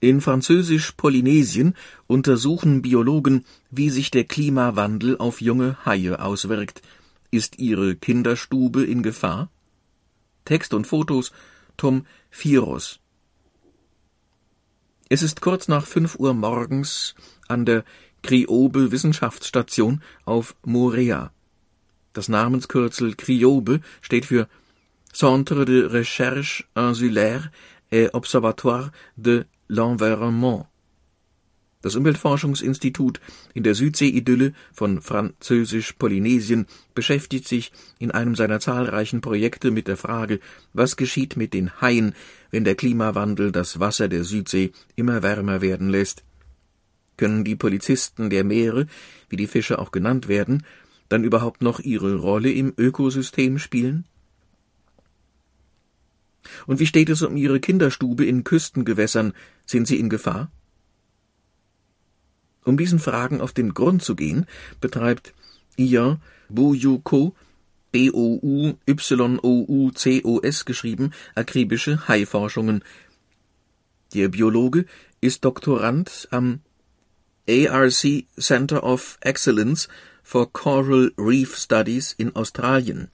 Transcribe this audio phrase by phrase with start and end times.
[0.00, 1.74] In Französisch-Polynesien
[2.06, 6.82] untersuchen Biologen, wie sich der Klimawandel auf junge Haie auswirkt.
[7.30, 9.50] Ist ihre Kinderstube in Gefahr?
[10.44, 11.32] Text und Fotos
[11.76, 13.00] Tom Firos.
[15.08, 17.14] Es ist kurz nach fünf Uhr morgens
[17.48, 17.84] an der
[18.22, 21.32] Kriobe Wissenschaftsstation auf Moorea.
[22.12, 24.48] Das Namenskürzel Kriobe steht für
[25.12, 27.50] Centre de Recherche Insulaire
[27.90, 30.66] et Observatoire de l'Environnement.
[31.82, 33.20] Das Umweltforschungsinstitut
[33.54, 40.40] in der Südseeidylle von Französisch-Polynesien beschäftigt sich in einem seiner zahlreichen Projekte mit der Frage,
[40.72, 42.14] was geschieht mit den Haien,
[42.50, 46.24] wenn der Klimawandel das Wasser der Südsee immer wärmer werden lässt.
[47.16, 48.86] Können die Polizisten der Meere,
[49.28, 50.64] wie die Fische auch genannt werden,
[51.08, 54.06] dann überhaupt noch ihre Rolle im Ökosystem spielen?
[56.66, 59.34] Und wie steht es um Ihre Kinderstube in Küstengewässern?
[59.66, 60.50] Sind Sie in Gefahr?
[62.64, 64.46] Um diesen Fragen auf den Grund zu gehen,
[64.80, 65.34] betreibt
[65.76, 67.32] Ian Bouyoucos
[67.92, 68.74] B-O-U-Y-O-U-C-O-S
[70.66, 72.84] geschrieben, akribische Haiforschungen.
[74.12, 74.84] Der Biologe
[75.20, 76.60] ist Doktorand am
[77.48, 79.88] ARC Center of Excellence
[80.22, 83.08] for Coral Reef Studies in Australien.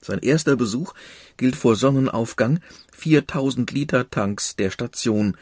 [0.00, 0.94] Sein erster Besuch
[1.36, 2.60] gilt vor Sonnenaufgang
[2.92, 5.36] 4000 Liter Tanks der Station.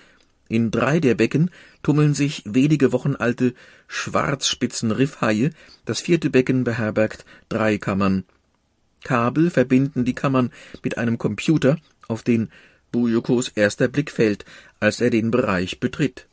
[0.48, 1.50] In drei der Becken
[1.82, 3.54] tummeln sich wenige Wochen alte
[3.86, 5.50] Schwarzspitzenriffhaie,
[5.84, 8.24] das vierte Becken beherbergt drei Kammern.
[9.04, 10.50] Kabel verbinden die Kammern
[10.82, 11.78] mit einem Computer,
[12.08, 12.50] auf den
[12.90, 14.44] Bujokos erster Blick fällt,
[14.80, 16.26] als er den Bereich betritt.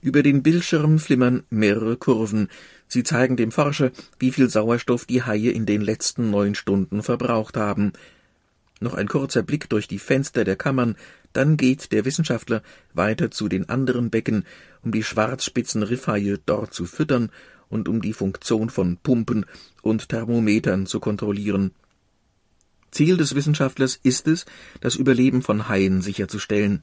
[0.00, 2.48] Über den Bildschirm flimmern mehrere Kurven.
[2.86, 7.56] Sie zeigen dem Forscher, wie viel Sauerstoff die Haie in den letzten neun Stunden verbraucht
[7.56, 7.92] haben.
[8.80, 10.96] Noch ein kurzer Blick durch die Fenster der Kammern,
[11.32, 12.62] dann geht der Wissenschaftler
[12.94, 14.44] weiter zu den anderen Becken,
[14.82, 17.30] um die schwarzspitzen Riffhaie dort zu füttern
[17.68, 19.46] und um die Funktion von Pumpen
[19.82, 21.72] und Thermometern zu kontrollieren.
[22.90, 24.46] Ziel des Wissenschaftlers ist es,
[24.80, 26.82] das Überleben von Haien sicherzustellen.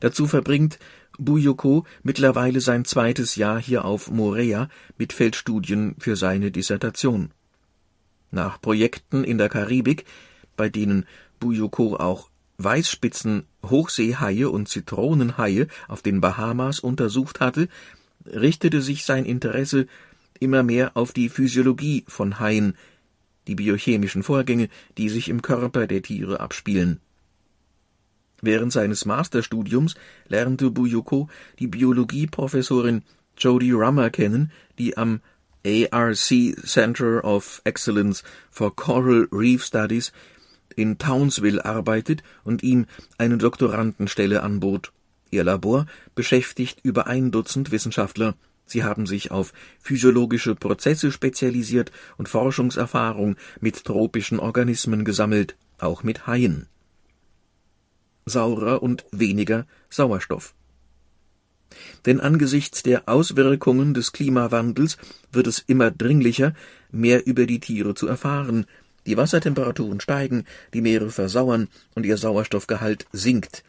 [0.00, 0.78] Dazu verbringt
[1.18, 7.30] Buyoko mittlerweile sein zweites Jahr hier auf Moorea mit Feldstudien für seine Dissertation.
[8.30, 10.04] Nach Projekten in der Karibik,
[10.56, 11.06] bei denen
[11.40, 17.68] Buyoko auch Weißspitzen, Hochseehaie und Zitronenhaie auf den Bahamas untersucht hatte,
[18.26, 19.86] richtete sich sein Interesse
[20.40, 22.76] immer mehr auf die Physiologie von Haien,
[23.46, 24.68] die biochemischen Vorgänge,
[24.98, 27.00] die sich im Körper der Tiere abspielen.
[28.42, 29.94] Während seines Masterstudiums
[30.28, 33.02] lernte Buyoko die Biologieprofessorin
[33.36, 35.20] Jodie Rummer kennen, die am
[35.64, 40.12] ARC Center of Excellence for Coral Reef Studies
[40.78, 42.86] in Townsville arbeitet und ihm
[43.18, 44.92] eine Doktorandenstelle anbot.
[45.30, 48.34] Ihr Labor beschäftigt über ein Dutzend Wissenschaftler.
[48.64, 56.26] Sie haben sich auf physiologische Prozesse spezialisiert und Forschungserfahrung mit tropischen Organismen gesammelt, auch mit
[56.26, 56.68] Haien
[58.28, 60.54] saurer und weniger Sauerstoff.
[62.06, 64.96] Denn angesichts der Auswirkungen des Klimawandels
[65.32, 66.54] wird es immer dringlicher,
[66.90, 68.66] mehr über die Tiere zu erfahren.
[69.08, 73.64] Die Wassertemperaturen steigen, die Meere versauern und ihr Sauerstoffgehalt sinkt.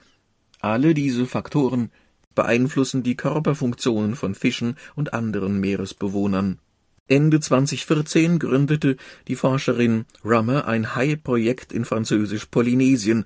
[0.60, 1.92] Alle diese Faktoren
[2.36, 6.60] beeinflussen die Körperfunktionen von Fischen und anderen Meeresbewohnern.
[7.08, 8.98] Ende 2014 gründete
[9.30, 13.24] die Forscherin Rummer ein Hai-Projekt in Französisch-Polynesien,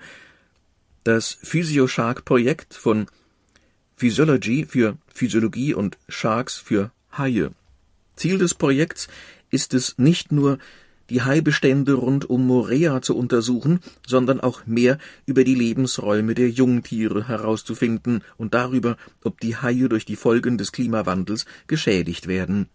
[1.04, 3.08] das Physioshark-Projekt von
[3.96, 7.54] Physiology für Physiologie und Sharks für Haie.
[8.16, 9.08] Ziel des Projekts
[9.50, 10.60] ist es nicht nur,
[11.10, 17.28] die Haibestände rund um Morea zu untersuchen, sondern auch mehr über die Lebensräume der Jungtiere
[17.28, 22.68] herauszufinden und darüber, ob die Haie durch die Folgen des Klimawandels geschädigt werden.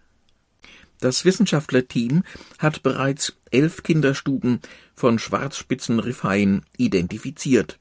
[1.01, 2.25] Das Wissenschaftlerteam
[2.59, 4.61] hat bereits elf Kinderstuben
[4.95, 7.79] von Schwarzspitzenriffhaien identifiziert.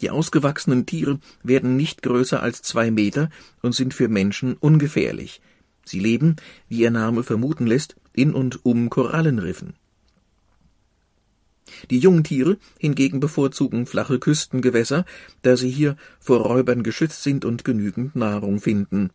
[0.00, 3.30] Die ausgewachsenen Tiere werden nicht größer als zwei Meter
[3.62, 5.40] und sind für Menschen ungefährlich.
[5.84, 6.36] Sie leben,
[6.68, 9.74] wie ihr Name vermuten lässt, in und um Korallenriffen.
[11.90, 15.04] Die Jungtiere hingegen bevorzugen flache Küstengewässer,
[15.42, 19.10] da sie hier vor Räubern geschützt sind und genügend Nahrung finden.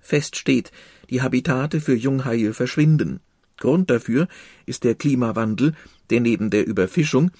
[0.00, 0.70] Fest steht,
[1.10, 3.20] die Habitate für Junghaie verschwinden.
[3.56, 4.28] Grund dafür
[4.66, 5.74] ist der Klimawandel,
[6.10, 7.30] der neben der Überfischung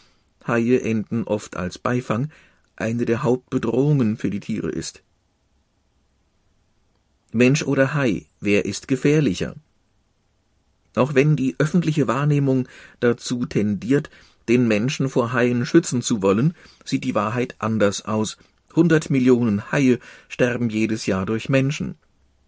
[0.47, 2.31] Haie enden oft als Beifang
[2.77, 5.03] eine der Hauptbedrohungen für die Tiere ist.
[7.33, 9.57] Mensch oder Hai, wer ist gefährlicher?
[10.95, 12.69] Auch wenn die öffentliche Wahrnehmung
[13.01, 14.11] dazu tendiert,
[14.49, 16.55] den Menschen vor Haien schützen zu wollen,
[16.85, 18.37] sieht die Wahrheit anders aus,
[18.75, 21.95] Hundert Millionen Haie sterben jedes Jahr durch Menschen.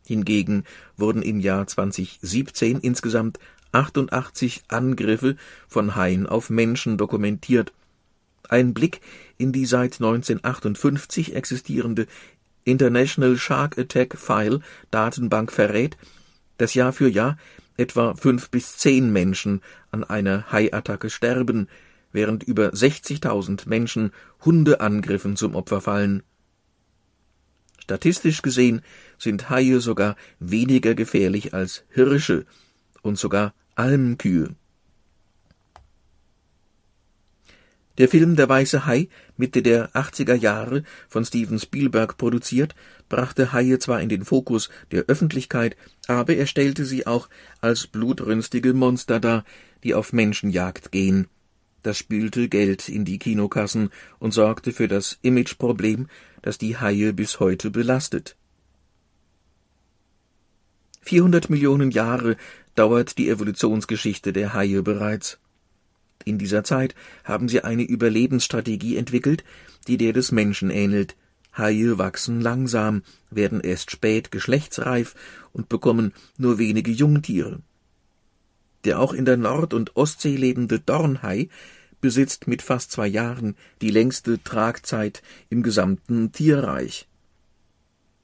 [0.06, 0.64] Hingegen
[0.96, 3.38] wurden im Jahr 2017 insgesamt
[3.72, 5.36] 88 Angriffe
[5.68, 7.72] von Haien auf Menschen dokumentiert.
[8.48, 9.00] Ein Blick
[9.38, 12.06] in die seit 1958 existierende
[12.64, 14.60] International Shark Attack File
[14.90, 15.96] Datenbank verrät,
[16.58, 17.36] dass Jahr für Jahr
[17.76, 21.68] etwa fünf bis zehn Menschen an einer Haiattacke sterben,
[22.12, 24.12] während über 60.000 Menschen
[24.44, 26.22] Hundeangriffen zum Opfer fallen.
[27.78, 28.82] Statistisch gesehen
[29.18, 32.46] sind Haie sogar weniger gefährlich als Hirsche
[33.02, 34.56] und sogar Almkühe.
[37.98, 39.08] Der Film Der weiße Hai,
[39.38, 42.74] Mitte der 80er Jahre von Steven Spielberg produziert,
[43.08, 45.76] brachte Haie zwar in den Fokus der Öffentlichkeit,
[46.06, 47.28] aber er stellte sie auch
[47.60, 49.44] als blutrünstige Monster dar,
[49.82, 51.28] die auf Menschenjagd gehen.
[51.82, 56.08] Das spülte Geld in die Kinokassen und sorgte für das Imageproblem,
[56.42, 58.36] das die Haie bis heute belastet.
[61.02, 62.36] 400 Millionen Jahre
[62.74, 65.38] dauert die Evolutionsgeschichte der Haie bereits.
[66.24, 69.44] In dieser Zeit haben sie eine Überlebensstrategie entwickelt,
[69.86, 71.16] die der des Menschen ähnelt.
[71.56, 75.14] Haie wachsen langsam, werden erst spät geschlechtsreif
[75.52, 77.60] und bekommen nur wenige Jungtiere.
[78.84, 81.48] Der auch in der Nord- und Ostsee lebende Dornhai
[82.00, 87.08] besitzt mit fast zwei Jahren die längste Tragzeit im gesamten Tierreich.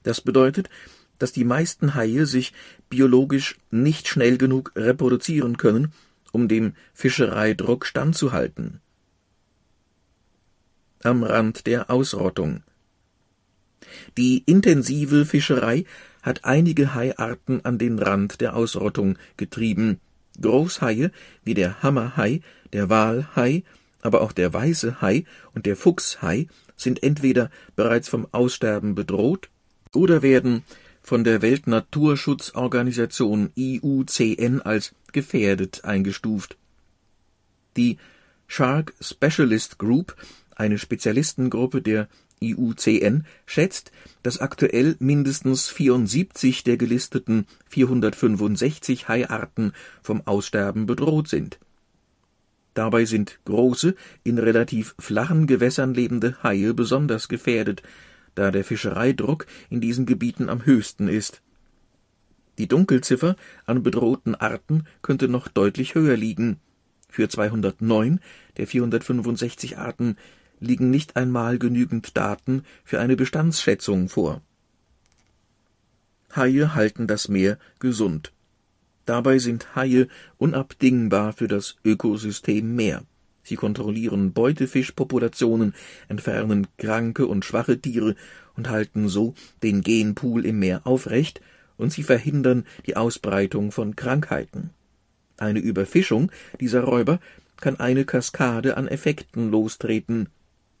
[0.03, 0.69] Das bedeutet,
[1.17, 2.53] dass die meisten Haie sich
[2.89, 5.93] biologisch nicht schnell genug reproduzieren können
[6.33, 8.81] um dem Fischereidruck standzuhalten.
[11.03, 12.63] Am Rand der Ausrottung.
[14.17, 15.85] Die intensive Fischerei
[16.21, 19.99] hat einige Haiarten an den Rand der Ausrottung getrieben.
[20.41, 21.11] Großhaie
[21.43, 22.41] wie der Hammerhai,
[22.71, 23.63] der Walhai,
[24.01, 29.49] aber auch der weiße Hai und der Fuchshai sind entweder bereits vom Aussterben bedroht
[29.93, 30.63] oder werden
[31.03, 36.57] von der Weltnaturschutzorganisation IUCN als gefährdet eingestuft.
[37.77, 37.97] Die
[38.47, 40.15] Shark Specialist Group,
[40.55, 42.07] eine Spezialistengruppe der
[42.41, 43.91] IUCN, schätzt,
[44.23, 51.59] dass aktuell mindestens 74 der gelisteten 465 Haiarten vom Aussterben bedroht sind.
[52.73, 57.83] Dabei sind große, in relativ flachen Gewässern lebende Haie besonders gefährdet,
[58.35, 61.41] da der Fischereidruck in diesen Gebieten am höchsten ist.
[62.57, 63.35] Die Dunkelziffer
[63.65, 66.57] an bedrohten Arten könnte noch deutlich höher liegen.
[67.09, 68.19] Für 209
[68.57, 70.17] der 465 Arten
[70.59, 74.41] liegen nicht einmal genügend Daten für eine Bestandsschätzung vor.
[76.35, 78.33] Haie halten das Meer gesund.
[79.05, 80.07] Dabei sind Haie
[80.37, 83.03] unabdingbar für das Ökosystem Meer.
[83.43, 85.73] Sie kontrollieren Beutefischpopulationen,
[86.07, 88.15] entfernen kranke und schwache Tiere
[88.55, 91.41] und halten so den Genpool im Meer aufrecht,
[91.75, 94.69] und sie verhindern die Ausbreitung von Krankheiten.
[95.37, 97.19] Eine Überfischung dieser Räuber
[97.59, 100.29] kann eine Kaskade an Effekten lostreten.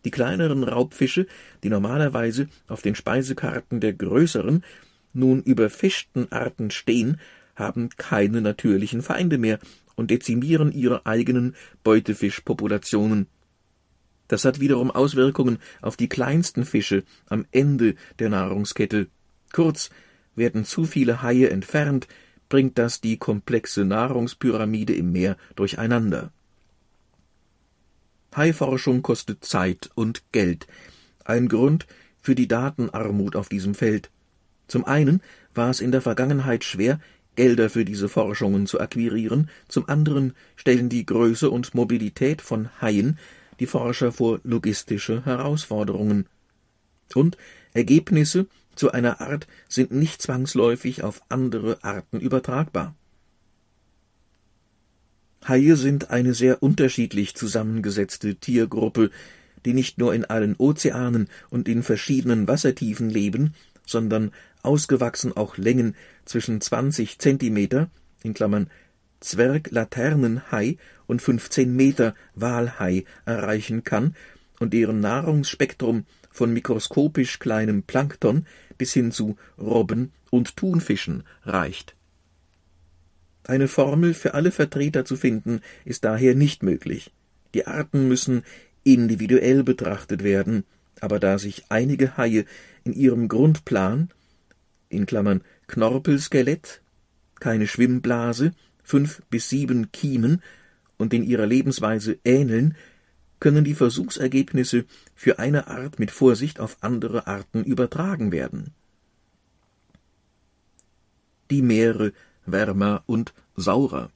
[0.05, 1.27] Die kleineren Raubfische,
[1.63, 4.63] die normalerweise auf den Speisekarten der größeren,
[5.13, 7.19] nun überfischten Arten stehen,
[7.55, 9.59] haben keine natürlichen Feinde mehr
[9.95, 13.27] und dezimieren ihre eigenen Beutefischpopulationen.
[14.27, 19.07] Das hat wiederum Auswirkungen auf die kleinsten Fische am Ende der Nahrungskette.
[19.51, 19.89] Kurz,
[20.35, 22.07] werden zu viele Haie entfernt,
[22.49, 26.31] bringt das die komplexe Nahrungspyramide im Meer durcheinander.
[28.35, 30.67] Haiforschung kostet Zeit und Geld,
[31.23, 31.85] ein Grund
[32.19, 34.09] für die Datenarmut auf diesem Feld.
[34.67, 35.21] Zum einen
[35.53, 36.99] war es in der Vergangenheit schwer,
[37.35, 43.17] Gelder für diese Forschungen zu akquirieren, zum anderen stellen die Größe und Mobilität von Haien
[43.59, 46.27] die Forscher vor logistische Herausforderungen.
[47.13, 47.37] Und
[47.73, 52.95] Ergebnisse zu einer Art sind nicht zwangsläufig auf andere Arten übertragbar.
[55.47, 59.11] Haie sind eine sehr unterschiedlich zusammengesetzte Tiergruppe,
[59.65, 63.53] die nicht nur in allen Ozeanen und in verschiedenen Wassertiefen leben,
[63.85, 67.89] sondern ausgewachsen auch Längen zwischen 20 Zentimeter
[68.23, 68.69] in Klammern
[69.19, 74.15] Zwerglaternenhai und 15 Meter Walhai erreichen kann
[74.59, 78.45] und deren Nahrungsspektrum von mikroskopisch kleinem Plankton
[78.77, 81.95] bis hin zu Robben und Thunfischen reicht.
[83.45, 87.11] Eine Formel für alle Vertreter zu finden, ist daher nicht möglich.
[87.53, 88.43] Die Arten müssen
[88.83, 90.63] individuell betrachtet werden,
[91.03, 92.45] aber da sich einige Haie
[92.85, 94.09] in ihrem Grundplan
[94.87, 96.81] in Klammern Knorpelskelett,
[97.41, 100.41] keine Schwimmblase, fünf bis sieben Kiemen
[100.97, 102.77] und in ihrer Lebensweise ähneln,
[103.41, 108.71] können die Versuchsergebnisse für eine Art mit Vorsicht auf andere Arten übertragen werden.
[111.51, 112.13] Die Meere
[112.45, 114.09] wärmer und saurer.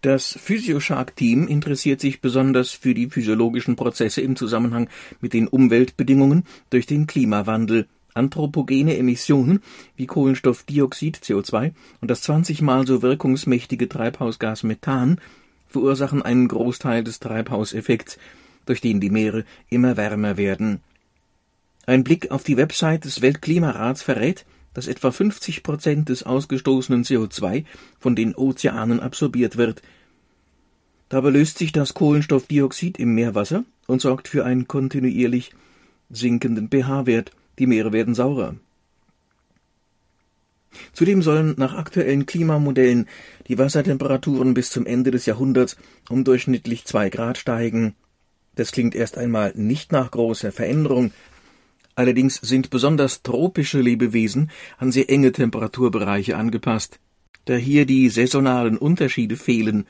[0.00, 4.88] Das Physioshark-Team interessiert sich besonders für die physiologischen Prozesse im Zusammenhang
[5.20, 7.88] mit den Umweltbedingungen durch den Klimawandel.
[8.14, 9.60] Anthropogene Emissionen
[9.96, 15.20] wie Kohlenstoffdioxid CO2 und das 20-mal so wirkungsmächtige Treibhausgas Methan
[15.68, 18.18] verursachen einen Großteil des Treibhauseffekts,
[18.66, 20.80] durch den die Meere immer wärmer werden.
[21.86, 24.44] Ein Blick auf die Website des Weltklimarats verrät,
[24.78, 27.64] dass etwa 50 Prozent des ausgestoßenen CO2
[27.98, 29.82] von den Ozeanen absorbiert wird.
[31.08, 35.50] Dabei löst sich das Kohlenstoffdioxid im Meerwasser und sorgt für einen kontinuierlich
[36.10, 37.32] sinkenden pH-Wert.
[37.58, 38.54] Die Meere werden saurer.
[40.92, 43.08] Zudem sollen nach aktuellen Klimamodellen
[43.48, 45.76] die Wassertemperaturen bis zum Ende des Jahrhunderts
[46.08, 47.96] um durchschnittlich zwei Grad steigen.
[48.54, 51.10] Das klingt erst einmal nicht nach großer Veränderung,
[51.98, 57.00] Allerdings sind besonders tropische Lebewesen an sehr enge Temperaturbereiche angepasst.
[57.44, 59.84] Da hier die saisonalen Unterschiede fehlen,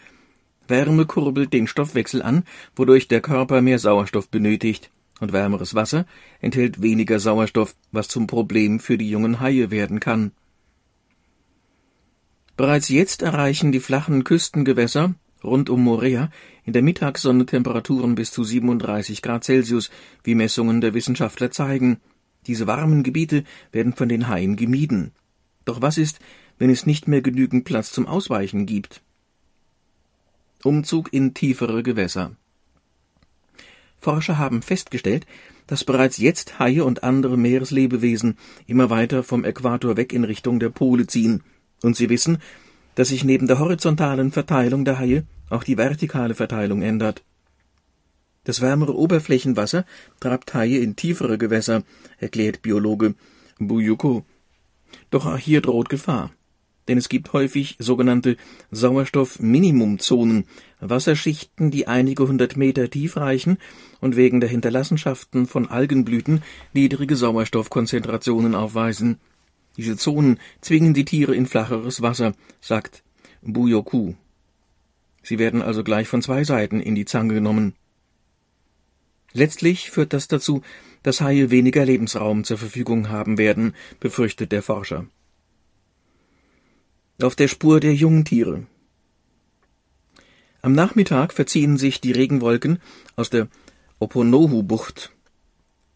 [0.66, 6.06] Wärme kurbelt den Stoffwechsel an, wodurch der Körper mehr Sauerstoff benötigt, und wärmeres Wasser
[6.40, 10.32] enthält weniger Sauerstoff, was zum Problem für die jungen Haie werden kann.
[12.56, 16.30] Bereits jetzt erreichen die flachen Küstengewässer rund um Morea
[16.68, 19.88] in der Mittagssonne Temperaturen bis zu 37 Grad Celsius,
[20.22, 21.98] wie Messungen der Wissenschaftler zeigen.
[22.46, 25.12] Diese warmen Gebiete werden von den Haien gemieden.
[25.64, 26.20] Doch was ist,
[26.58, 29.00] wenn es nicht mehr genügend Platz zum Ausweichen gibt?
[30.62, 32.37] Umzug in tiefere Gewässer.
[33.96, 35.26] Forscher haben festgestellt,
[35.68, 40.68] dass bereits jetzt Haie und andere Meereslebewesen immer weiter vom Äquator weg in Richtung der
[40.68, 41.42] Pole ziehen,
[41.82, 42.42] und sie wissen,
[42.94, 47.22] dass sich neben der horizontalen Verteilung der Haie auch die vertikale Verteilung ändert.
[48.44, 49.84] Das wärmere Oberflächenwasser
[50.20, 51.82] treibt Haie in tiefere Gewässer,
[52.18, 53.14] erklärt Biologe
[53.58, 54.24] Buyuko.
[55.10, 56.30] Doch auch hier droht Gefahr.
[56.88, 58.38] Denn es gibt häufig sogenannte
[58.70, 60.46] Sauerstoffminimumzonen,
[60.80, 63.58] Wasserschichten, die einige hundert Meter tief reichen
[64.00, 69.18] und wegen der Hinterlassenschaften von Algenblüten niedrige Sauerstoffkonzentrationen aufweisen.
[69.76, 73.04] Diese Zonen zwingen die Tiere in flacheres Wasser, sagt
[73.42, 74.14] Buyoku.
[75.28, 77.75] Sie werden also gleich von zwei Seiten in die Zange genommen.
[79.35, 80.62] Letztlich führt das dazu,
[81.02, 85.04] dass Haie weniger Lebensraum zur Verfügung haben werden, befürchtet der Forscher.
[87.20, 88.66] Auf der Spur der Jungtiere.
[90.62, 92.78] Am Nachmittag verziehen sich die Regenwolken
[93.14, 93.49] aus der
[93.99, 95.12] Oponohu-Bucht.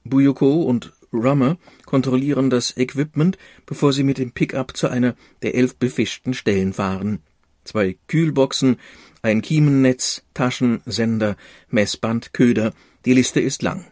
[0.05, 5.77] Buyoko und Rummer kontrollieren das Equipment, bevor sie mit dem Pickup zu einer der elf
[5.77, 7.21] befischten Stellen fahren.
[7.65, 8.77] Zwei Kühlboxen,
[9.23, 11.37] ein Kiemennetz, Taschen, Sender,
[11.71, 12.75] Messband, Köder,
[13.05, 13.87] die Liste ist lang.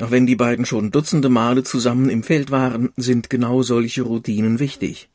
[0.00, 4.60] Auch wenn die beiden schon dutzende Male zusammen im Feld waren, sind genau solche Routinen
[4.60, 5.08] wichtig.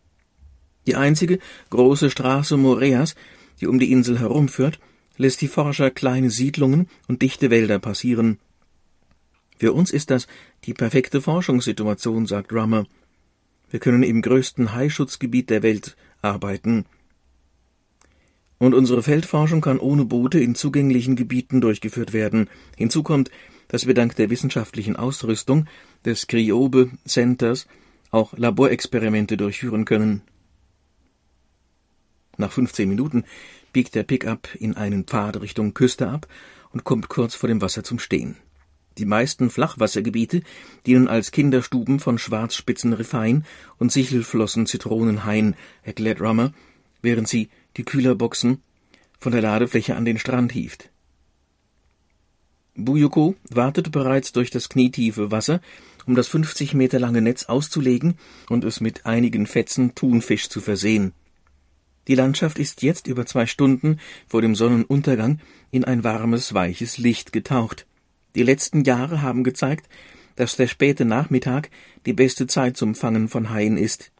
[0.85, 1.39] Die einzige
[1.69, 3.15] große Straße Moreas,
[3.61, 4.79] die um die Insel herumführt,
[5.17, 8.39] lässt die Forscher kleine Siedlungen und dichte Wälder passieren.
[9.57, 10.27] Für uns ist das
[10.65, 12.85] die perfekte Forschungssituation, sagt Rummer.
[13.69, 16.85] Wir können im größten Haischutzgebiet der Welt arbeiten.
[18.57, 22.49] Und unsere Feldforschung kann ohne Boote in zugänglichen Gebieten durchgeführt werden.
[22.77, 23.29] Hinzu kommt,
[23.67, 25.65] dass wir dank der wissenschaftlichen Ausrüstung
[26.05, 27.67] des Criobe Centers
[28.11, 30.21] auch Laborexperimente durchführen können.
[32.37, 33.25] Nach 15 Minuten
[33.73, 36.27] biegt der Pickup in einen Pfad Richtung Küste ab
[36.71, 38.37] und kommt kurz vor dem Wasser zum Stehen.
[38.97, 40.41] Die meisten Flachwassergebiete
[40.85, 43.43] dienen als Kinderstuben von Schwarzspitzenriffein
[43.77, 46.53] und Sichelflossen Zitronenhain, erklärt Rummer,
[47.01, 48.61] während sie die Kühlerboxen
[49.19, 50.89] von der Ladefläche an den Strand hieft.
[52.75, 55.61] Buyoko wartet bereits durch das knietiefe Wasser,
[56.05, 58.17] um das 50 Meter lange Netz auszulegen
[58.49, 61.13] und es mit einigen Fetzen Thunfisch zu versehen.
[62.07, 65.39] Die Landschaft ist jetzt über zwei Stunden vor dem Sonnenuntergang
[65.71, 67.87] in ein warmes, weiches Licht getaucht.
[68.35, 69.89] Die letzten Jahre haben gezeigt,
[70.35, 71.69] dass der späte Nachmittag
[72.05, 74.11] die beste Zeit zum Fangen von Haien ist.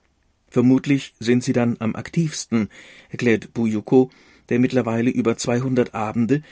[0.56, 2.70] Vermutlich sind sie dann am aktivsten,
[3.10, 4.10] erklärt Buyuko,
[4.48, 6.44] der mittlerweile über 200 Abende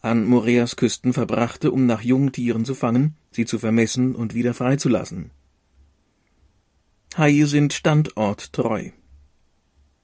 [0.00, 5.30] an Moreas Küsten verbrachte, um nach Jungtieren zu fangen, sie zu vermessen und wieder freizulassen.
[7.18, 8.92] Haie sind standorttreu.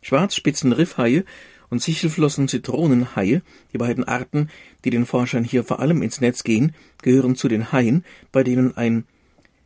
[0.02, 1.24] Schwarzspitzenriffhaie
[1.70, 3.40] und Sichelflossen-Zitronenhaie,
[3.72, 4.50] die beiden Arten,
[4.84, 8.76] die den Forschern hier vor allem ins Netz gehen, gehören zu den Haien, bei denen
[8.76, 9.06] ein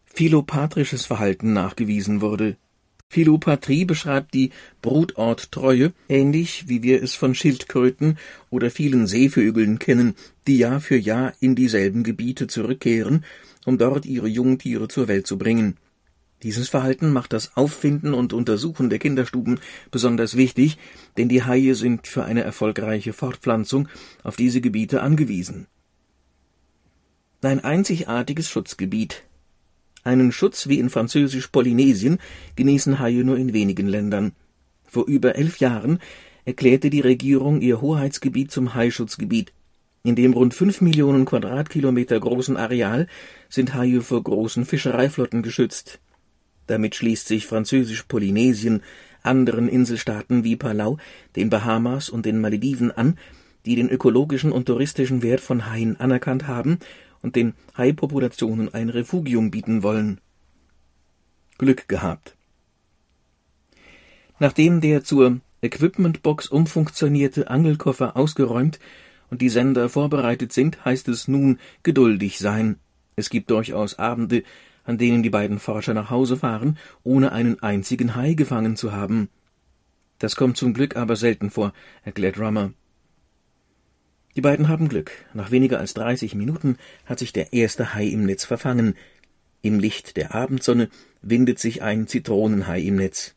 [0.04, 2.56] philopatrisches Verhalten nachgewiesen wurde
[3.14, 4.50] Philopatrie beschreibt die
[4.82, 8.18] Brutorttreue, ähnlich wie wir es von Schildkröten
[8.50, 10.16] oder vielen Seevögeln kennen,
[10.48, 13.24] die Jahr für Jahr in dieselben Gebiete zurückkehren,
[13.66, 15.76] um dort ihre Jungtiere zur Welt zu bringen.
[16.42, 19.60] Dieses Verhalten macht das Auffinden und Untersuchen der Kinderstuben
[19.92, 20.76] besonders wichtig,
[21.16, 23.86] denn die Haie sind für eine erfolgreiche Fortpflanzung
[24.24, 25.68] auf diese Gebiete angewiesen.
[27.42, 29.22] Ein einzigartiges Schutzgebiet
[30.04, 32.18] einen Schutz wie in Französisch-Polynesien
[32.56, 34.32] genießen Haie nur in wenigen Ländern.
[34.84, 35.98] Vor über elf Jahren
[36.44, 39.52] erklärte die Regierung ihr Hoheitsgebiet zum Haischutzgebiet.
[40.04, 43.08] In dem rund fünf Millionen Quadratkilometer großen Areal
[43.48, 45.98] sind Haie vor großen Fischereiflotten geschützt.
[46.66, 48.82] Damit schließt sich Französisch-Polynesien
[49.22, 50.98] anderen Inselstaaten wie Palau,
[51.34, 53.18] den Bahamas und den Malediven an,
[53.64, 56.78] die den ökologischen und touristischen Wert von Haien anerkannt haben
[57.24, 60.20] und den Haipopulationen ein Refugium bieten wollen.
[61.56, 62.36] Glück gehabt.
[64.38, 68.78] Nachdem der zur Equipmentbox umfunktionierte Angelkoffer ausgeräumt
[69.30, 72.76] und die Sender vorbereitet sind, heißt es nun geduldig sein.
[73.16, 74.42] Es gibt durchaus Abende,
[74.84, 79.30] an denen die beiden Forscher nach Hause fahren, ohne einen einzigen Hai gefangen zu haben.
[80.18, 82.74] Das kommt zum Glück aber selten vor, erklärt Rummer.
[84.36, 85.12] Die beiden haben Glück.
[85.32, 86.76] Nach weniger als 30 Minuten
[87.06, 88.94] hat sich der erste Hai im Netz verfangen.
[89.62, 90.88] Im Licht der Abendsonne
[91.22, 93.34] windet sich ein Zitronenhai im Netz.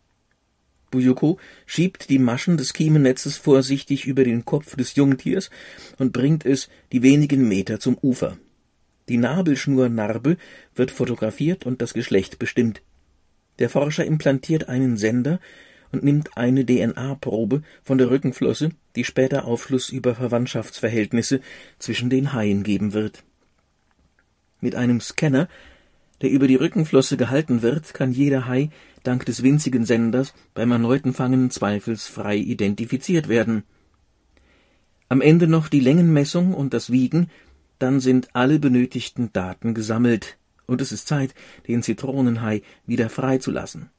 [0.89, 5.49] Buyuko schiebt die Maschen des Kiemennetzes vorsichtig über den Kopf des Jungtiers
[5.97, 8.37] und bringt es die wenigen Meter zum Ufer.
[9.09, 10.37] Die Nabelschnurnarbe
[10.75, 12.81] wird fotografiert und das Geschlecht bestimmt.
[13.59, 15.39] Der Forscher implantiert einen Sender
[15.91, 21.41] und nimmt eine DNA-Probe von der Rückenflosse, die später Aufschluss über Verwandtschaftsverhältnisse
[21.79, 23.23] zwischen den Haien geben wird.
[24.59, 25.47] Mit einem Scanner,
[26.21, 28.69] der über die Rückenflosse gehalten wird, kann jeder Hai
[29.03, 33.63] dank des winzigen Senders beim erneuten Fangen zweifelsfrei identifiziert werden.
[35.09, 37.29] Am Ende noch die Längenmessung und das Wiegen,
[37.79, 41.33] dann sind alle benötigten Daten gesammelt, und es ist Zeit,
[41.67, 43.89] den Zitronenhai wieder freizulassen.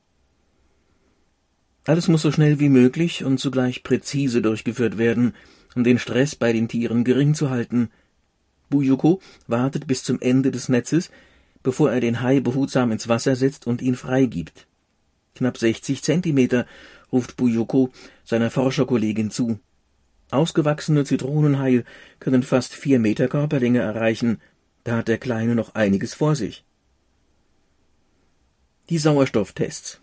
[1.88, 5.33] Alles muss so schnell wie möglich und zugleich präzise durchgeführt werden,
[5.74, 7.88] um den Stress bei den Tieren gering zu halten.
[8.68, 11.11] Buyuko wartet bis zum Ende des Netzes,
[11.62, 14.66] bevor er den Hai behutsam ins Wasser setzt und ihn freigibt.
[15.35, 16.66] Knapp 60 Zentimeter,
[17.11, 17.90] ruft Buyuko
[18.22, 19.59] seiner Forscherkollegin zu.
[20.31, 21.85] Ausgewachsene Zitronenhaie
[22.20, 24.42] können fast vier Meter Körperlänge erreichen,
[24.85, 26.66] da hat der Kleine noch einiges vor sich.
[28.90, 30.03] Die Sauerstofftests.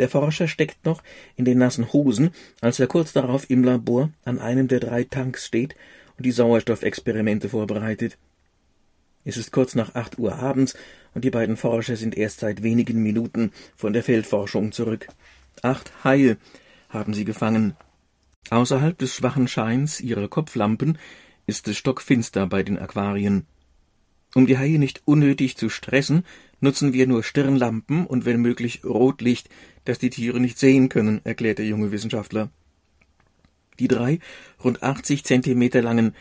[0.00, 1.02] Der Forscher steckt noch
[1.36, 2.30] in den nassen Hosen,
[2.62, 5.76] als er kurz darauf im Labor an einem der drei Tanks steht
[6.16, 8.16] und die Sauerstoffexperimente vorbereitet.
[9.26, 10.74] Es ist kurz nach acht Uhr abends
[11.12, 15.06] und die beiden Forscher sind erst seit wenigen Minuten von der Feldforschung zurück.
[15.60, 16.38] Acht Haie
[16.88, 17.76] haben sie gefangen.
[18.48, 20.96] Außerhalb des schwachen Scheins ihrer Kopflampen
[21.44, 23.44] ist es stockfinster bei den Aquarien.
[24.34, 26.24] Um die Haie nicht unnötig zu stressen,
[26.60, 29.48] nutzen wir nur Stirnlampen und wenn möglich Rotlicht,
[29.84, 32.50] das die Tiere nicht sehen können, erklärt der junge Wissenschaftler.
[33.78, 34.18] Die drei
[34.62, 36.14] rund 80 Zentimeter langen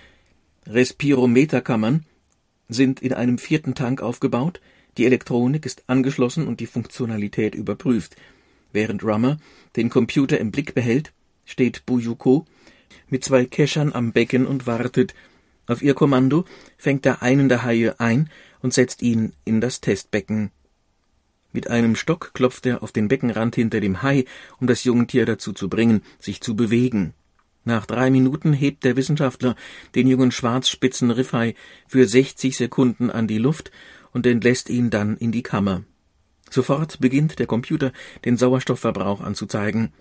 [0.65, 2.05] Respirometerkammern
[2.69, 4.61] sind in einem vierten Tank aufgebaut,
[4.97, 8.15] die Elektronik ist angeschlossen und die Funktionalität überprüft.
[8.71, 9.37] Während Rummer
[9.75, 11.13] den Computer im Blick behält,
[11.45, 12.45] steht Buyuko
[13.09, 15.13] mit zwei Keschern am Becken und wartet.
[15.67, 16.45] Auf ihr Kommando
[16.77, 18.29] fängt er einen der Haie ein
[18.61, 20.51] und setzt ihn in das Testbecken.
[21.51, 24.25] Mit einem Stock klopft er auf den Beckenrand hinter dem Hai,
[24.59, 27.13] um das Jungtier dazu zu bringen, sich zu bewegen.
[27.65, 29.55] Nach drei Minuten hebt der Wissenschaftler
[29.95, 31.55] den jungen schwarzspitzen Riffhai
[31.87, 33.71] für 60 Sekunden an die Luft
[34.11, 35.83] und entlässt ihn dann in die Kammer.
[36.49, 37.91] Sofort beginnt der Computer
[38.25, 39.91] den Sauerstoffverbrauch anzuzeigen.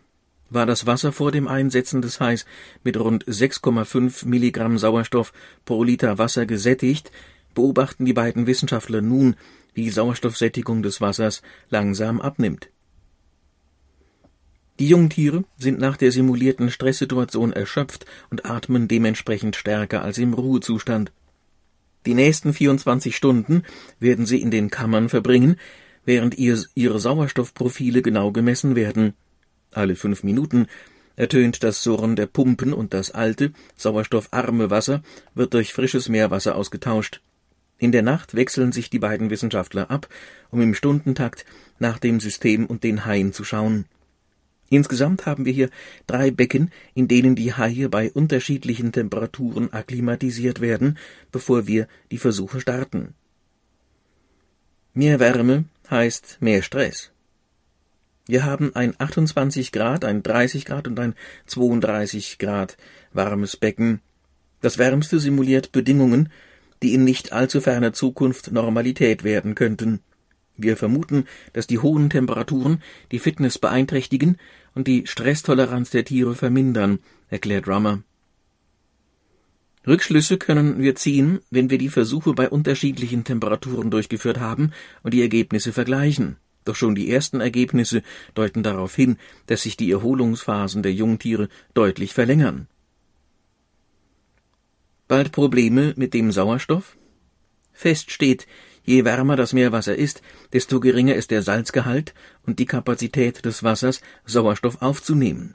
[0.50, 2.46] War das Wasser vor dem Einsetzen des Hais
[2.84, 5.32] mit rund 6,5 Milligramm Sauerstoff
[5.66, 7.12] pro Liter Wasser gesättigt,
[7.58, 9.34] beobachten die beiden Wissenschaftler nun,
[9.74, 12.70] wie die Sauerstoffsättigung des Wassers langsam abnimmt.
[14.78, 21.10] Die Jungtiere sind nach der simulierten Stresssituation erschöpft und atmen dementsprechend stärker als im Ruhezustand.
[22.06, 23.64] Die nächsten 24 Stunden
[23.98, 25.56] werden sie in den Kammern verbringen,
[26.04, 29.14] während ihr, ihre Sauerstoffprofile genau gemessen werden.
[29.72, 30.68] Alle fünf Minuten
[31.16, 35.02] ertönt das Surren der Pumpen und das alte, sauerstoffarme Wasser
[35.34, 37.20] wird durch frisches Meerwasser ausgetauscht.
[37.78, 40.08] In der Nacht wechseln sich die beiden Wissenschaftler ab,
[40.50, 41.44] um im Stundentakt
[41.78, 43.86] nach dem System und den Haien zu schauen.
[44.70, 45.70] Insgesamt haben wir hier
[46.06, 50.98] drei Becken, in denen die Haie bei unterschiedlichen Temperaturen akklimatisiert werden,
[51.32, 53.14] bevor wir die Versuche starten.
[54.92, 57.12] Mehr Wärme heißt mehr Stress.
[58.26, 61.14] Wir haben ein 28 Grad, ein 30 Grad und ein
[61.46, 62.76] 32 Grad
[63.12, 64.00] warmes Becken.
[64.60, 66.30] Das wärmste simuliert Bedingungen,
[66.82, 70.00] die in nicht allzu ferner Zukunft Normalität werden könnten.
[70.56, 74.36] Wir vermuten, dass die hohen Temperaturen die Fitness beeinträchtigen
[74.74, 78.02] und die Stresstoleranz der Tiere vermindern, erklärt Rummer.
[79.86, 85.22] Rückschlüsse können wir ziehen, wenn wir die Versuche bei unterschiedlichen Temperaturen durchgeführt haben und die
[85.22, 86.36] Ergebnisse vergleichen.
[86.64, 88.02] Doch schon die ersten Ergebnisse
[88.34, 92.66] deuten darauf hin, dass sich die Erholungsphasen der Jungtiere deutlich verlängern.
[95.08, 96.98] Bald Probleme mit dem Sauerstoff?
[97.72, 98.46] Fest steht,
[98.84, 100.20] je wärmer das Meerwasser ist,
[100.52, 105.54] desto geringer ist der Salzgehalt und die Kapazität des Wassers, Sauerstoff aufzunehmen.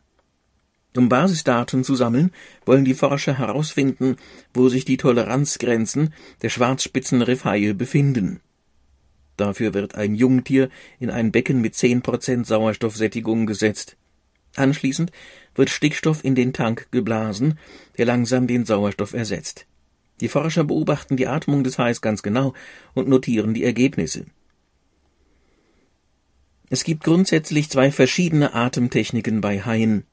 [0.97, 2.31] Um Basisdaten zu sammeln,
[2.65, 4.15] wollen die Forscher herausfinden,
[4.55, 8.39] wo sich die Toleranzgrenzen der Schwarzspitzenriffhaie befinden.
[9.37, 13.97] Dafür wird ein Jungtier in ein Becken mit 10% Sauerstoffsättigung gesetzt.
[14.55, 15.11] Anschließend
[15.55, 17.57] wird Stickstoff in den Tank geblasen,
[17.97, 19.65] der langsam den Sauerstoff ersetzt.
[20.21, 22.53] Die Forscher beobachten die Atmung des Hais ganz genau
[22.93, 24.25] und notieren die Ergebnisse.
[26.69, 30.05] Es gibt grundsätzlich zwei verschiedene Atemtechniken bei Haien.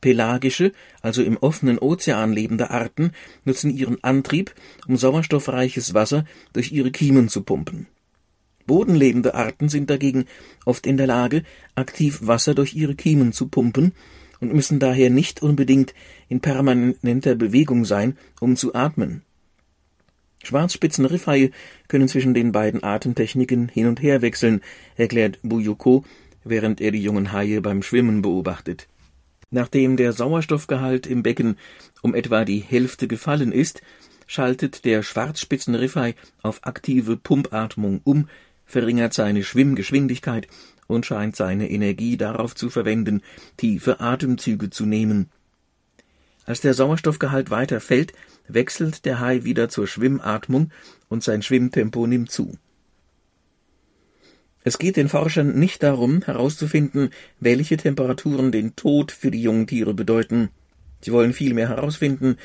[0.00, 3.12] Pelagische, also im offenen Ozean lebende Arten
[3.44, 4.54] nutzen ihren Antrieb,
[4.86, 7.88] um sauerstoffreiches Wasser durch ihre Kiemen zu pumpen.
[8.68, 10.26] Bodenlebende Arten sind dagegen
[10.64, 11.42] oft in der Lage,
[11.74, 13.92] aktiv Wasser durch ihre Kiemen zu pumpen
[14.38, 15.94] und müssen daher nicht unbedingt
[16.28, 19.22] in permanenter Bewegung sein, um zu atmen.
[20.44, 21.50] Schwarzspitzenriffhaie
[21.88, 24.60] können zwischen den beiden Atemtechniken hin und her wechseln,
[24.96, 26.04] erklärt Buyoko,
[26.44, 28.86] während er die jungen Haie beim Schwimmen beobachtet.
[29.50, 31.56] Nachdem der Sauerstoffgehalt im Becken
[32.02, 33.82] um etwa die Hälfte gefallen ist,
[34.26, 38.28] schaltet der Schwarzspitzenriffhai auf aktive Pumpatmung um,
[38.68, 40.46] verringert seine Schwimmgeschwindigkeit
[40.86, 43.22] und scheint seine Energie darauf zu verwenden,
[43.56, 45.30] tiefe Atemzüge zu nehmen.
[46.44, 48.12] Als der Sauerstoffgehalt weiter fällt,
[48.46, 50.70] wechselt der Hai wieder zur Schwimmatmung
[51.08, 52.56] und sein Schwimmtempo nimmt zu.
[54.64, 59.94] Es geht den Forschern nicht darum, herauszufinden, welche Temperaturen den Tod für die jungen Tiere
[59.94, 60.50] bedeuten.
[61.00, 62.36] Sie wollen vielmehr herausfinden,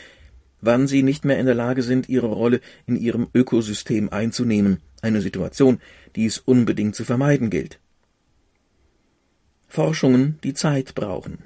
[0.62, 5.22] wann sie nicht mehr in der Lage sind, ihre Rolle in ihrem Ökosystem einzunehmen, eine
[5.22, 5.80] Situation,
[6.16, 7.80] die es unbedingt zu vermeiden gilt.
[9.68, 11.40] Forschungen, die Zeit brauchen.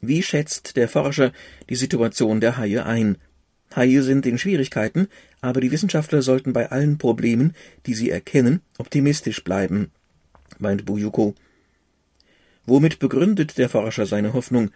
[0.00, 1.32] Wie schätzt der Forscher
[1.68, 3.16] die Situation der Haie ein?
[3.74, 5.08] Haie sind in Schwierigkeiten,
[5.40, 7.54] aber die Wissenschaftler sollten bei allen Problemen,
[7.86, 9.90] die sie erkennen, optimistisch bleiben,
[10.58, 11.34] meint Buyuko.
[12.64, 14.70] Womit begründet der Forscher seine Hoffnung?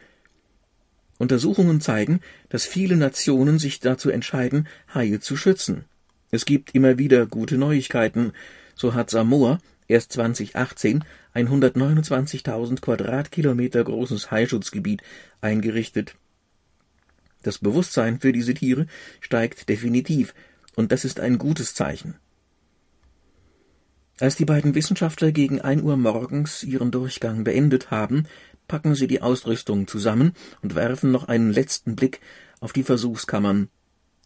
[1.18, 5.84] Untersuchungen zeigen, dass viele Nationen sich dazu entscheiden, Haie zu schützen.
[6.34, 8.32] Es gibt immer wieder gute Neuigkeiten.
[8.74, 15.02] So hat Samoa erst 2018 ein 129.000 Quadratkilometer großes Haischutzgebiet
[15.42, 16.16] eingerichtet.
[17.42, 18.86] Das Bewusstsein für diese Tiere
[19.20, 20.34] steigt definitiv,
[20.74, 22.14] und das ist ein gutes Zeichen.
[24.18, 28.26] Als die beiden Wissenschaftler gegen ein Uhr morgens ihren Durchgang beendet haben,
[28.68, 32.20] packen sie die Ausrüstung zusammen und werfen noch einen letzten Blick
[32.60, 33.68] auf die Versuchskammern.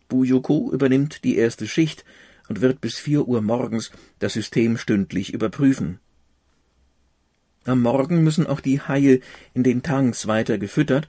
[0.09, 2.05] Buyoko übernimmt die erste Schicht
[2.49, 5.99] und wird bis vier Uhr morgens das System stündlich überprüfen.
[7.65, 9.21] Am Morgen müssen auch die Haie
[9.53, 11.09] in den Tanks weiter gefüttert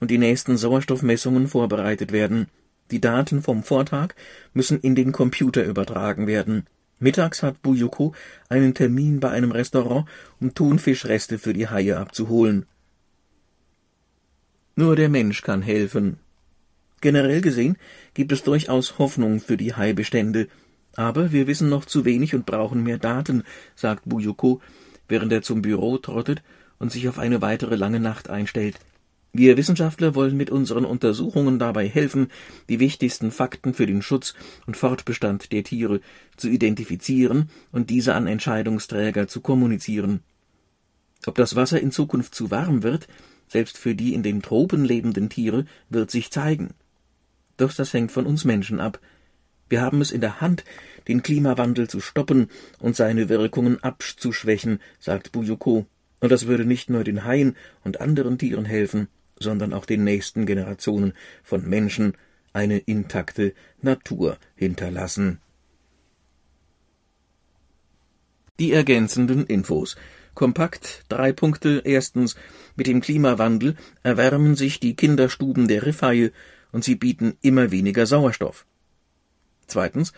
[0.00, 2.48] und die nächsten Sauerstoffmessungen vorbereitet werden.
[2.90, 4.14] Die Daten vom Vortag
[4.52, 6.66] müssen in den Computer übertragen werden.
[6.98, 8.14] Mittags hat Buyuko
[8.48, 10.06] einen Termin bei einem Restaurant,
[10.40, 12.66] um Thunfischreste für die Haie abzuholen.
[14.76, 16.18] Nur der Mensch kann helfen.
[17.00, 17.76] Generell gesehen
[18.14, 20.48] gibt es durchaus Hoffnung für die Haibestände,
[20.94, 24.60] aber wir wissen noch zu wenig und brauchen mehr Daten, sagt Buyuko,
[25.08, 26.42] während er zum Büro trottet
[26.78, 28.78] und sich auf eine weitere lange Nacht einstellt.
[29.32, 32.28] Wir Wissenschaftler wollen mit unseren Untersuchungen dabei helfen,
[32.70, 34.34] die wichtigsten Fakten für den Schutz
[34.66, 36.00] und Fortbestand der Tiere
[36.38, 40.20] zu identifizieren und diese an Entscheidungsträger zu kommunizieren.
[41.26, 43.08] Ob das Wasser in Zukunft zu warm wird,
[43.48, 46.70] selbst für die in den Tropen lebenden Tiere, wird sich zeigen.
[47.56, 49.00] Doch das hängt von uns Menschen ab.
[49.68, 50.64] Wir haben es in der Hand,
[51.08, 55.86] den Klimawandel zu stoppen und seine Wirkungen abzuschwächen, sagt Buyuko.
[56.20, 60.46] Und das würde nicht nur den Haien und anderen Tieren helfen, sondern auch den nächsten
[60.46, 62.14] Generationen von Menschen
[62.52, 65.40] eine intakte Natur hinterlassen.
[68.58, 69.96] Die ergänzenden Infos.
[70.34, 71.82] Kompakt drei Punkte.
[71.84, 72.36] Erstens,
[72.74, 76.32] mit dem Klimawandel erwärmen sich die Kinderstuben der Riffhaie
[76.76, 78.66] und sie bieten immer weniger Sauerstoff.
[79.66, 80.12] Zweitens,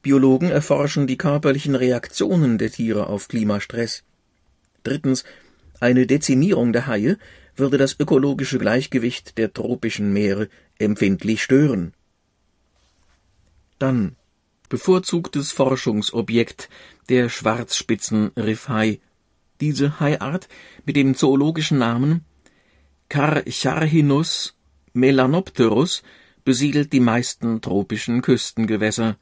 [0.00, 4.04] Biologen erforschen die körperlichen Reaktionen der Tiere auf Klimastress.
[4.84, 5.24] Drittens,
[5.80, 7.18] Eine Dezimierung der Haie
[7.56, 11.92] würde das ökologische Gleichgewicht der tropischen Meere empfindlich stören.
[13.78, 14.16] Dann
[14.70, 16.70] bevorzugtes Forschungsobjekt
[17.10, 19.00] der Schwarzspitzen-Riffhai.
[19.60, 20.48] Diese Haiart
[20.86, 22.24] mit dem zoologischen Namen
[23.10, 24.57] Carcharhinus
[24.92, 26.02] melanopterus
[26.44, 29.16] besiedelt die meisten tropischen Küstengewässer.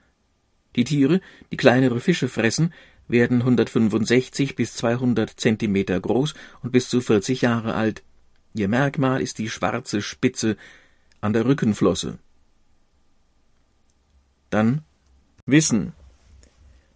[0.77, 2.73] Die Tiere, die kleinere Fische fressen,
[3.09, 8.03] werden 165 bis 200 Zentimeter groß und bis zu 40 Jahre alt.
[8.55, 10.57] Ihr Merkmal ist die schwarze Spitze
[11.21, 12.19] an der Rückenflosse.
[14.51, 14.83] Dann
[15.47, 15.93] Wissen.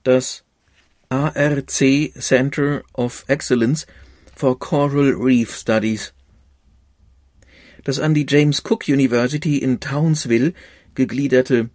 [0.02, 0.44] Das
[1.08, 3.86] ARC Center of Excellence
[4.34, 6.12] for Coral Reef Studies.
[7.84, 10.52] Das an die James Cook University in Townsville
[10.94, 11.70] gegliederte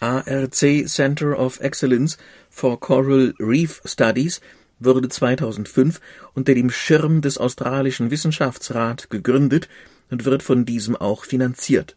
[0.00, 2.18] ARC Center of Excellence
[2.50, 4.40] for Coral Reef Studies
[4.80, 6.00] wurde 2005
[6.34, 9.68] unter dem Schirm des australischen Wissenschaftsrat gegründet
[10.10, 11.96] und wird von diesem auch finanziert.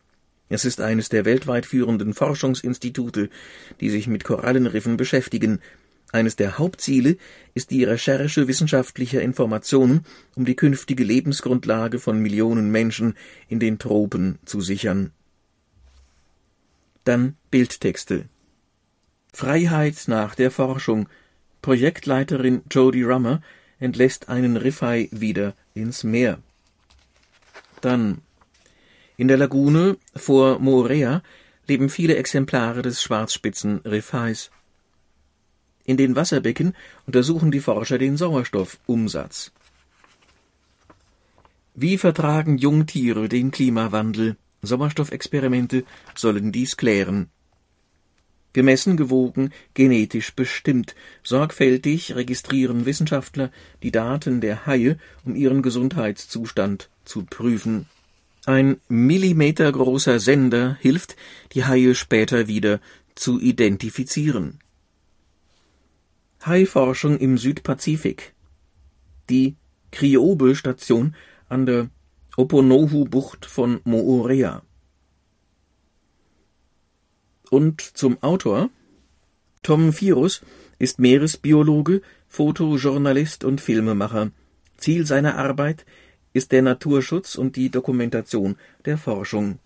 [0.50, 3.30] Es ist eines der weltweit führenden Forschungsinstitute,
[3.82, 5.60] die sich mit Korallenriffen beschäftigen.
[6.12, 7.18] Eines der Hauptziele
[7.54, 13.16] ist die Recherche wissenschaftlicher Informationen, um die künftige Lebensgrundlage von Millionen Menschen
[13.50, 15.12] in den Tropen zu sichern.
[17.04, 18.26] Dann Bildtexte.
[19.34, 21.08] Freiheit nach der Forschung.
[21.62, 23.42] Projektleiterin Jodie Rummer
[23.80, 26.40] entlässt einen Riffhai wieder ins Meer.
[27.82, 28.22] Dann
[29.18, 31.22] in der Lagune vor Moorea
[31.68, 34.52] leben viele Exemplare des Schwarzspitzen-Riffhais.
[35.88, 39.54] In den Wasserbecken untersuchen die Forscher den Sauerstoffumsatz.
[41.74, 44.36] Wie vertragen Jungtiere den Klimawandel?
[44.62, 47.30] Sauerstoffexperimente sollen dies klären.
[48.52, 50.94] Gemessen, gewogen, genetisch bestimmt.
[51.24, 53.50] Sorgfältig registrieren Wissenschaftler
[53.82, 57.86] die Daten der Haie, um ihren Gesundheitszustand zu prüfen.
[58.46, 61.16] Ein millimetergroßer Sender hilft,
[61.54, 62.82] die Haie später wieder
[63.16, 64.60] zu identifizieren.
[66.48, 68.34] Haiforschung im Südpazifik.
[69.30, 69.56] Die
[69.92, 71.16] Kriobe-Station
[71.50, 71.90] an der
[72.38, 74.64] Oponohu-Bucht von Moorea.
[77.50, 78.70] Und zum Autor.
[79.64, 80.42] Tom Virus
[80.80, 84.32] ist Meeresbiologe, Fotojournalist und Filmemacher.
[84.78, 85.86] Ziel seiner Arbeit
[86.34, 89.60] ist der Naturschutz und die Dokumentation der Forschung.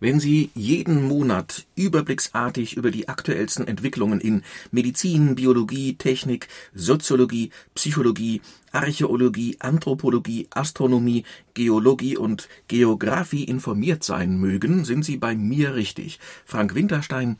[0.00, 8.40] Wenn Sie jeden Monat überblicksartig über die aktuellsten Entwicklungen in Medizin, Biologie, Technik, Soziologie, Psychologie,
[8.70, 16.20] Archäologie, Anthropologie, Astronomie, Geologie und Geographie informiert sein mögen, sind Sie bei mir richtig.
[16.44, 17.36] Frank Winterstein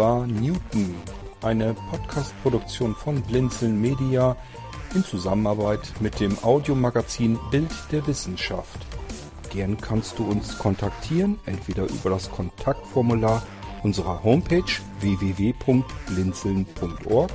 [0.00, 0.96] War Newton,
[1.42, 4.34] eine Podcast-Produktion von Blinzeln Media
[4.94, 8.78] in Zusammenarbeit mit dem Audiomagazin Bild der Wissenschaft.
[9.50, 13.42] Gern kannst du uns kontaktieren, entweder über das Kontaktformular
[13.82, 14.62] unserer Homepage
[15.00, 17.30] www.blinzeln.org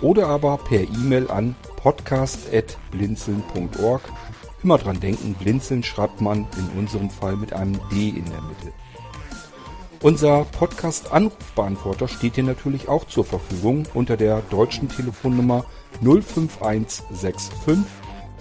[0.00, 4.00] oder aber per E-Mail an podcast.blinzeln.org.
[4.62, 8.72] Immer dran denken, Blinzeln schreibt man in unserem Fall mit einem D in der Mitte.
[10.00, 15.64] Unser Podcast-Anrufbeantworter steht dir natürlich auch zur Verfügung unter der deutschen Telefonnummer
[16.00, 17.52] 05165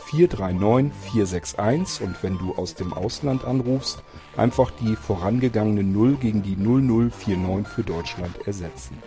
[0.06, 4.04] 439 461 und wenn du aus dem Ausland anrufst,
[4.38, 9.02] einfach die vorangegangene 0 gegen die 0049 für Deutschland ersetzen.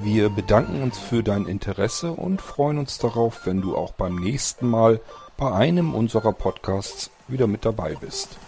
[0.00, 4.68] Wir bedanken uns für dein Interesse und freuen uns darauf, wenn du auch beim nächsten
[4.68, 5.00] Mal
[5.36, 8.38] bei einem unserer Podcasts wieder mit dabei bist.